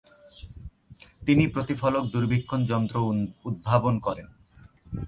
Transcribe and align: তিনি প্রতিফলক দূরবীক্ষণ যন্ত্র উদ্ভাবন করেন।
তিনি 1.21 1.43
প্রতিফলক 1.47 2.03
দূরবীক্ষণ 2.13 2.61
যন্ত্র 2.65 2.95
উদ্ভাবন 3.45 3.95
করেন। 3.99 4.27